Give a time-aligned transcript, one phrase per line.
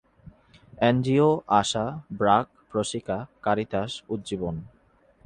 [0.81, 1.29] NGO
[1.59, 1.85] ASA,
[2.11, 4.55] BRAC, Proshika, Caritas, Ujjivan.